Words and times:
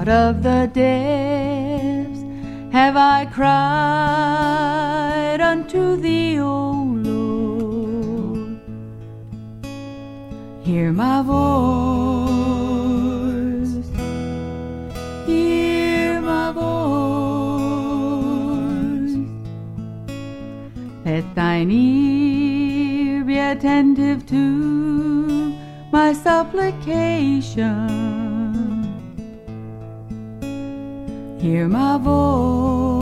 out 0.00 0.08
of 0.08 0.42
the 0.42 0.66
depths 0.72 2.24
have 2.72 2.96
I 2.96 3.26
cried 3.26 5.40
unto 5.42 5.96
thee, 5.96 6.40
O 6.40 6.72
Lord. 7.04 8.58
Hear 10.62 10.90
my 10.92 11.20
voice, 11.20 11.36
hear 15.26 16.22
my 16.22 16.52
voice. 16.52 16.70
Let 21.04 21.34
thine 21.34 21.70
ear 21.70 23.22
be 23.24 23.38
attentive 23.38 24.24
to 24.28 25.52
my 25.92 26.14
supplication. 26.14 28.19
Hear 31.40 31.68
my 31.68 31.96
voice, 31.96 33.00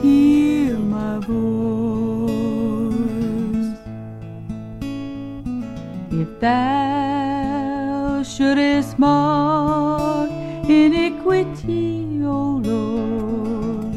hear 0.00 0.78
my 0.78 1.18
voice. 1.18 2.54
If 6.10 6.40
thou 6.40 8.22
shouldest 8.22 8.98
mark 8.98 10.30
iniquity, 10.66 12.24
O 12.24 12.62
Lord, 12.64 13.94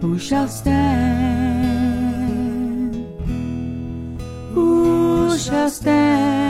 who 0.00 0.18
shall 0.18 0.48
stand? 0.48 1.68
Who 4.54 5.36
shall 5.36 5.68
stand? 5.68 6.47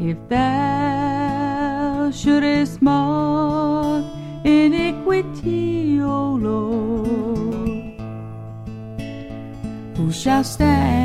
If 0.00 0.16
thou 0.28 2.10
shouldest 2.12 2.80
mark 2.80 4.04
iniquity, 4.44 6.00
O 6.00 6.34
Lord, 6.34 7.98
who 9.96 10.12
shall 10.12 10.44
stand? 10.44 10.97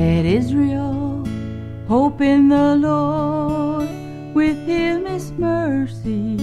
Let 0.00 0.24
Israel 0.24 1.28
hope 1.86 2.22
in 2.22 2.48
the 2.48 2.74
Lord, 2.76 3.90
with 4.34 4.56
him 4.66 5.06
is 5.06 5.30
mercy, 5.32 6.38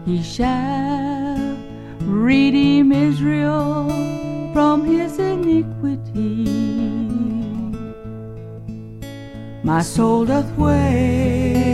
He 0.06 0.22
shall 0.22 1.58
redeem 2.02 2.92
Israel 2.92 3.88
from 4.52 4.84
his 4.84 5.20
iniquity. 5.20 6.69
My 9.70 9.84
soul 9.84 10.26
doth 10.26 10.52
wait, 10.58 11.69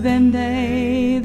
than 0.00 0.30
they. 0.30 1.15